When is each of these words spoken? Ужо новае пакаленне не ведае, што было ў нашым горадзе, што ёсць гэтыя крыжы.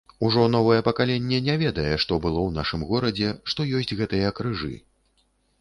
Ужо 0.27 0.45
новае 0.53 0.77
пакаленне 0.87 1.39
не 1.49 1.57
ведае, 1.63 1.93
што 2.05 2.19
было 2.25 2.39
ў 2.47 2.55
нашым 2.57 2.87
горадзе, 2.93 3.29
што 3.55 3.67
ёсць 3.81 3.97
гэтыя 4.01 4.35
крыжы. 4.41 4.73